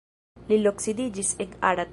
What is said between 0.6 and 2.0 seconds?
loksidiĝis en Arad.